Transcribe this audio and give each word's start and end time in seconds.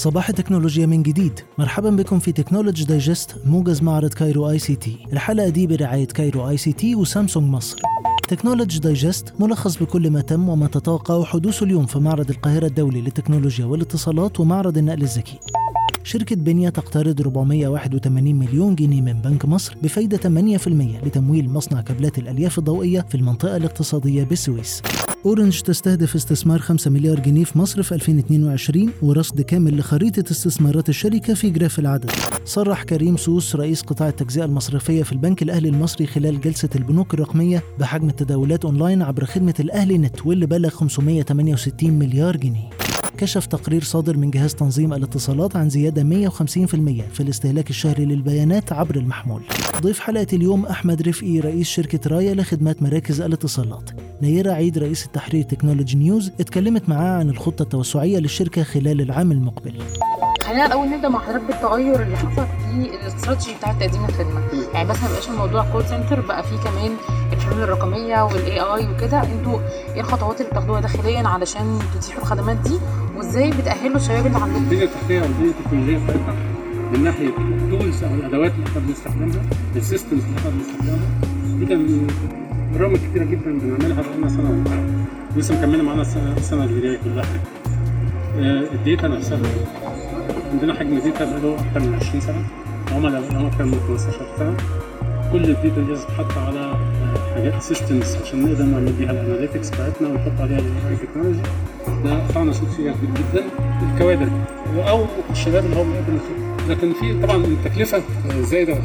صباح 0.00 0.28
التكنولوجيا 0.28 0.86
من 0.86 1.02
جديد. 1.02 1.40
مرحبا 1.58 1.90
بكم 1.90 2.18
في 2.18 2.32
Technology 2.32 2.84
Digest 2.84 3.36
موجز 3.46 3.82
معرض 3.82 4.14
Cairo 4.14 4.50
ICT. 4.50 4.96
الحلقة 5.12 5.48
دي 5.48 5.66
برعاية 5.66 6.06
Cairo 6.06 6.48
ICT 6.48 6.94
وسامسونج 6.94 7.50
مصر. 7.50 7.78
Technology 8.28 8.78
Digest 8.78 9.32
ملخص 9.40 9.76
بكل 9.82 10.10
ما 10.10 10.20
تم 10.20 10.48
وما 10.48 10.66
تتوقع 10.66 11.24
حدوثه 11.24 11.64
اليوم 11.64 11.86
في 11.86 11.98
معرض 11.98 12.30
القاهرة 12.30 12.66
الدولي 12.66 13.00
للتكنولوجيا 13.00 13.64
والاتصالات 13.64 14.40
ومعرض 14.40 14.78
النقل 14.78 15.02
الذكي. 15.02 15.38
شركة 16.04 16.36
بنيا 16.36 16.70
تقترض 16.70 17.20
481 17.20 18.34
مليون 18.34 18.74
جنيه 18.74 19.00
من 19.00 19.12
بنك 19.12 19.44
مصر 19.44 19.76
بفايدة 19.82 20.16
8% 20.16 21.06
لتمويل 21.06 21.50
مصنع 21.50 21.80
كابلات 21.80 22.18
الألياف 22.18 22.58
الضوئية 22.58 23.00
في 23.08 23.14
المنطقة 23.14 23.56
الاقتصادية 23.56 24.24
بالسويس 24.24 24.82
أورنج 25.26 25.60
تستهدف 25.60 26.14
استثمار 26.14 26.58
5 26.58 26.90
مليار 26.90 27.20
جنيه 27.20 27.44
في 27.44 27.58
مصر 27.58 27.82
في 27.82 27.94
2022 27.94 28.90
ورصد 29.02 29.40
كامل 29.40 29.78
لخريطة 29.78 30.30
استثمارات 30.30 30.88
الشركة 30.88 31.34
في 31.34 31.50
graph 31.50 31.78
العدد. 31.78 32.10
صرح 32.44 32.82
كريم 32.82 33.16
سوس 33.16 33.56
رئيس 33.56 33.82
قطاع 33.82 34.08
التجزئة 34.08 34.44
المصرفية 34.44 35.02
في 35.02 35.12
البنك 35.12 35.42
الأهلي 35.42 35.68
المصري 35.68 36.06
خلال 36.06 36.40
جلسة 36.40 36.68
البنوك 36.74 37.14
الرقمية 37.14 37.62
بحجم 37.78 38.08
التداولات 38.08 38.64
أونلاين 38.64 39.02
عبر 39.02 39.24
خدمة 39.24 39.54
الأهلي 39.60 39.98
نت 39.98 40.26
واللي 40.26 40.46
بلغ 40.46 40.68
568 40.68 41.90
مليار 41.90 42.36
جنيه. 42.36 42.70
كشف 43.18 43.46
تقرير 43.46 43.82
صادر 43.84 44.16
من 44.16 44.30
جهاز 44.30 44.54
تنظيم 44.54 44.92
الاتصالات 44.92 45.56
عن 45.56 45.68
زيادة 45.68 46.30
150% 46.30 46.34
في 47.12 47.20
الاستهلاك 47.20 47.70
الشهري 47.70 48.04
للبيانات 48.04 48.72
عبر 48.72 48.96
المحمول. 48.96 49.42
ضيف 49.82 49.98
حلقة 49.98 50.26
اليوم 50.32 50.66
أحمد 50.66 51.02
رفقي 51.02 51.40
رئيس 51.40 51.68
شركة 51.68 52.10
رايا 52.10 52.34
لخدمات 52.34 52.82
مراكز 52.82 53.20
الاتصالات. 53.20 53.90
نيرة 54.22 54.52
عيد 54.52 54.78
رئيس 54.78 55.06
التحرير 55.06 55.42
Technology 55.44 55.96
News 55.96 56.32
اتكلمت 56.40 56.88
معاه 56.88 57.18
عن 57.18 57.30
الخطة 57.30 57.62
التوسعية 57.62 58.18
للشركة 58.18 58.62
خلال 58.62 59.00
العام 59.00 59.32
المقبل. 59.32 59.74
خلينا 60.42 60.66
الأول 60.66 60.88
نبدأ 60.90 61.08
مع 61.08 61.18
حضرتك 61.18 61.44
بالتغير 61.46 62.02
اللي 62.02 62.16
حصل 62.16 62.46
في 62.46 62.90
الاستراتيجي 63.00 63.54
بتاع 63.58 63.72
تقديم 63.72 64.04
الخدمة. 64.04 64.40
يعني 64.74 64.88
بس 64.88 65.02
ما 65.02 65.08
بقاش 65.08 65.28
الموضوع 65.28 65.72
call 65.72 65.84
center 65.84 66.20
بقى 66.20 66.42
فيه 66.42 66.56
كمان 66.56 66.90
الحلول 67.32 67.62
الرقمية 67.62 68.22
وال 68.22 68.60
AI 68.60 68.88
وكده. 68.92 69.22
أنتوا 69.22 69.60
إيه 69.94 70.00
الخطوات 70.00 70.40
اللي 70.40 70.50
بتاخدوها 70.50 70.80
داخليا 70.80 71.28
علشان 71.28 71.78
تتيحوا 72.00 72.22
الخدمات 72.22 72.56
دي؟ 72.56 72.78
وازاي 73.16 73.50
بتأهلوا 73.50 73.96
الشباب 73.96 74.26
اللي 74.26 74.38
عندكم 74.38 74.64
البنيه 74.64 74.84
التحتيه 74.84 75.22
والبنيه 75.22 75.50
التكنولوجيه 75.50 75.98
بتاعتنا 76.04 76.34
من 76.92 77.04
ناحية 77.04 77.28
ال 77.28 77.41
tools 77.41 78.04
أو 78.04 78.14
الأدوات 78.14 78.52
اللي 78.52 78.66
إحنا 78.66 78.80
بنستخدمها 78.80 79.42
ال 79.76 79.82
systems 79.82 80.22
اللي 80.24 80.38
إحنا 80.38 80.50
بنستخدمها. 80.50 80.98
دي 81.58 81.66
كان 81.66 82.06
برامج 82.74 82.96
كتيرة 82.96 83.24
جدا 83.24 83.58
بنعملها 83.58 84.02
بقالنا 84.02 84.28
ونص. 84.50 84.70
لسه 85.36 85.58
مكملة 85.58 85.82
معانا 85.82 86.02
اللي 86.64 86.80
جاية 86.80 86.98
كلها. 87.04 87.24
آه، 88.38 88.64
ال 88.74 88.81
data 88.81 89.08
نفسها. 89.08 89.38
عندنا 90.52 90.74
حجم 90.74 90.98
data 90.98 91.24
بقاله 91.24 91.54
أكتر 91.54 91.80
من 91.88 91.94
20 91.94 92.20
سنة. 92.20 92.44
عملاء 92.96 93.20
بقالهم 93.20 93.46
أكتر 93.46 93.64
من 93.64 93.80
15 93.88 94.26
سنه 94.38 94.56
كل 95.32 95.44
ال 95.50 95.56
data 95.56 95.80
دي 95.80 95.92
بتتحط 95.92 96.38
على 96.38 96.74
حاجات 97.34 97.62
systems 97.62 98.16
عشان 98.24 98.42
نقدر 98.44 98.64
نعمل 98.64 98.92
بيها 98.92 99.10
ال 99.10 99.16
analytics 99.16 99.70
بتاعتنا 99.70 100.08
ونحط 100.08 100.40
عليها 100.40 100.58
ال 100.58 100.96
AI 100.96 101.03
technology 101.03 101.40
ده 102.04 102.26
قطعنا 102.28 102.52
شوط 102.52 102.68
فيها 102.68 102.92
كبير 102.92 103.10
جدا. 103.32 103.44
الكوادر. 103.94 104.28
أو 104.88 105.04
الشباب 105.30 105.64
اللي 105.64 105.74
بيقدم 105.76 106.14
الخدمه 106.14 106.50
لكن 106.68 106.92
في 106.92 107.22
طبعا 107.22 107.36
التكلفه 107.36 108.02
زايدة 108.42 108.78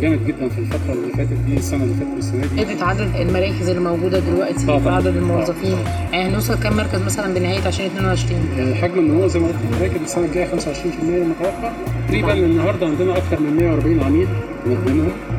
جامد 0.00 0.26
جدا 0.26 0.48
في 0.48 0.58
الفترة 0.58 0.92
اللي 0.92 1.12
فاتت 1.16 1.32
دي 1.32 1.56
السنة 1.56 1.84
اللي 1.84 1.94
فاتت 1.94 2.08
والسنة 2.14 2.46
دي. 2.56 2.64
قدرت 2.64 2.82
عدد 2.82 3.16
المراكز 3.20 3.68
اللي 3.68 3.80
موجودة 3.80 4.18
دلوقتي 4.18 4.66
طبعاً. 4.66 4.78
في 4.78 4.88
عدد 4.88 5.16
الموظفين. 5.16 5.78
يعني 6.12 6.28
هنوصل 6.28 6.60
كام 6.60 6.76
مركز 6.76 7.02
مثلا 7.02 7.34
بنهاية 7.34 7.66
2022 7.66 8.40
آه، 8.58 8.74
حجم 8.74 8.98
النمو 8.98 9.26
زي 9.26 9.38
ما 9.40 9.46
قلت 9.46 9.56
لحضرتك 9.72 10.00
السنة 10.04 10.24
الجايه 10.24 10.46
25% 10.46 11.24
متوقع. 11.24 11.72
تقريبا 12.08 12.32
النهارده 12.32 12.86
عندنا 12.86 13.16
أكثر 13.16 13.40
من 13.40 13.56
140 13.56 14.02
عميل. 14.02 14.28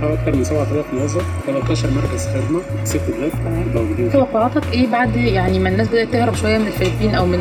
أو 0.04 0.14
أكثر 0.14 0.36
من 0.36 0.44
7000 0.44 0.86
موظف 0.94 1.26
13 1.48 1.90
مركز 1.92 2.28
خدمة 2.28 2.62
ست 2.84 3.02
بلاد 3.18 3.32
موجودين. 3.76 4.12
توقعاتك 4.12 4.74
إيه 4.74 4.88
بعد 4.92 5.16
يعني 5.16 5.60
ما 5.60 5.70
الناس 5.70 5.88
بدأت 5.88 6.08
تهرب 6.14 6.36
شوية 6.36 6.58
من 6.58 6.68
الفلبين 6.68 7.16
أو 7.16 7.26
من 7.26 7.40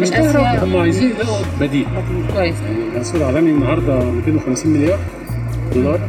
من 0.00 0.02
أسيا؟ 0.14 0.64
هم 0.64 0.76
عايزين 0.76 1.10
يلاقوا 1.10 1.44
بديل. 1.60 1.86
كويس. 2.34 2.54
يعني 2.66 3.00
السوق 3.00 3.20
العالمي 3.20 3.50
النهارده 3.50 4.10
250 4.10 4.72
مليار 4.72 4.98
دولار 5.74 6.00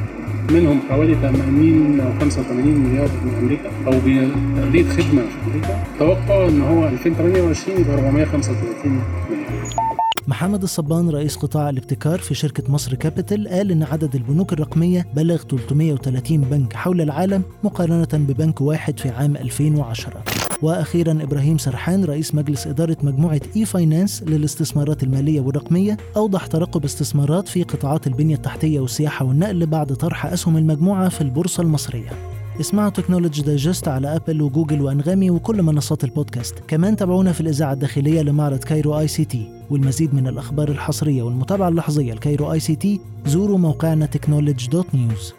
منهم 0.51 0.79
حوالي 0.89 1.15
80 1.15 1.99
أو 1.99 2.19
85 2.19 2.65
مليار 2.77 3.07
من 3.25 3.33
أمريكا 3.41 3.69
أو 3.87 3.91
بتأدية 3.91 4.83
خدمة 4.89 5.21
في 5.21 5.37
أمريكا. 5.47 5.83
توقع 5.99 6.47
إن 6.47 6.61
هو 6.61 6.87
2028 6.87 7.79
يبقى 7.81 7.93
435 7.95 9.01
مليار. 9.29 9.98
محمد 10.29 10.63
الصبان 10.63 11.09
رئيس 11.09 11.35
قطاع 11.35 11.69
الابتكار 11.69 12.19
في 12.19 12.33
شركة 12.33 12.71
مصر 12.71 12.95
كابيتال 12.95 13.47
قال 13.47 13.71
إن 13.71 13.83
عدد 13.83 14.15
البنوك 14.15 14.53
الرقمية 14.53 15.07
بلغ 15.13 15.37
330 15.37 16.37
بنك 16.37 16.73
حول 16.73 17.01
العالم 17.01 17.43
مقارنة 17.63 18.07
ببنك 18.13 18.61
واحد 18.61 18.99
في 18.99 19.09
عام 19.09 19.37
2010 19.37 20.23
وأخيرا 20.61 21.11
إبراهيم 21.11 21.57
سرحان 21.57 22.05
رئيس 22.05 22.35
مجلس 22.35 22.67
إدارة 22.67 22.97
مجموعة 23.03 23.41
e-finance 23.55 24.23
للاستثمارات 24.23 25.03
المالية 25.03 25.41
والرقمية 25.41 25.97
أوضح 26.17 26.45
ترقب 26.45 26.83
استثمارات 26.83 27.47
في 27.47 27.63
قطاعات 27.63 28.07
البنية 28.07 28.35
التحتية 28.35 28.79
والسياحة 28.79 29.25
والنقل 29.25 29.65
بعد 29.65 29.93
طرح 29.93 30.25
أسهم 30.25 30.57
المجموعة 30.57 31.09
في 31.09 31.21
البورصة 31.21 31.63
المصرية. 31.63 32.38
اسمعوا 32.59 32.89
Technology 32.89 33.41
Digest 33.41 33.87
على 33.87 34.15
ابل 34.15 34.41
وجوجل 34.41 34.81
وانغامي 34.81 35.29
وكل 35.29 35.63
منصات 35.63 36.03
البودكاست. 36.03 36.59
كمان 36.67 36.95
تابعونا 36.95 37.31
في 37.31 37.41
الإذاعة 37.41 37.73
الداخلية 37.73 38.21
لمعرض 38.21 38.63
Cairo 38.63 38.99
ICT 38.99 39.51
والمزيد 39.69 40.13
من 40.13 40.27
الأخبار 40.27 40.69
الحصرية 40.69 41.23
والمتابعة 41.23 41.69
اللحظية 41.69 42.13
ل 42.13 42.20
Cairo 42.20 42.51
ICT 42.53 43.01
زوروا 43.25 43.57
موقعنا 43.57 44.05
Technology 44.05 44.67
dot 44.67 44.95
news 44.95 45.33